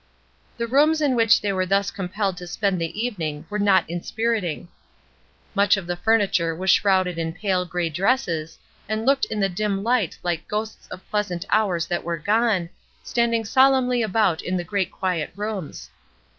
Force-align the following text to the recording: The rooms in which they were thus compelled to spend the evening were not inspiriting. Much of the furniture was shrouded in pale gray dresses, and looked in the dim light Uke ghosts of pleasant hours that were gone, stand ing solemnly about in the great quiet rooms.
The 0.57 0.65
rooms 0.65 0.99
in 0.99 1.15
which 1.15 1.39
they 1.41 1.53
were 1.53 1.67
thus 1.67 1.91
compelled 1.91 2.35
to 2.37 2.47
spend 2.47 2.81
the 2.81 2.99
evening 3.05 3.45
were 3.51 3.59
not 3.59 3.87
inspiriting. 3.87 4.67
Much 5.53 5.77
of 5.77 5.85
the 5.85 5.95
furniture 5.95 6.55
was 6.55 6.71
shrouded 6.71 7.19
in 7.19 7.33
pale 7.33 7.65
gray 7.65 7.87
dresses, 7.87 8.57
and 8.89 9.05
looked 9.05 9.25
in 9.25 9.39
the 9.39 9.47
dim 9.47 9.83
light 9.83 10.17
Uke 10.25 10.47
ghosts 10.47 10.87
of 10.87 11.07
pleasant 11.11 11.45
hours 11.51 11.85
that 11.85 12.03
were 12.03 12.17
gone, 12.17 12.71
stand 13.03 13.35
ing 13.35 13.45
solemnly 13.45 14.01
about 14.01 14.41
in 14.41 14.57
the 14.57 14.63
great 14.63 14.91
quiet 14.91 15.29
rooms. 15.35 15.91